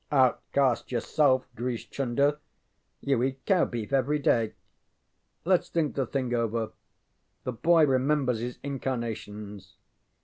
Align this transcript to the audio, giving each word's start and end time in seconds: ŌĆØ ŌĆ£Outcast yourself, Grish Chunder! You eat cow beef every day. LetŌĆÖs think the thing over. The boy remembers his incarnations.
ŌĆØ 0.11 0.35
ŌĆ£Outcast 0.55 0.89
yourself, 0.91 1.45
Grish 1.55 1.87
Chunder! 1.91 2.39
You 3.01 3.21
eat 3.21 3.45
cow 3.45 3.65
beef 3.65 3.93
every 3.93 4.17
day. 4.17 4.53
LetŌĆÖs 5.45 5.69
think 5.69 5.93
the 5.93 6.07
thing 6.07 6.33
over. 6.33 6.71
The 7.43 7.53
boy 7.53 7.85
remembers 7.85 8.39
his 8.39 8.57
incarnations. 8.63 9.75